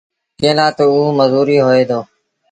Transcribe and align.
ڪݩهݩ 0.39 0.55
لآ 0.57 0.67
تا 0.77 0.83
اوٚ 0.91 1.15
مزوٚر 1.17 1.47
هوئي 1.65 1.83
دو 1.89 1.99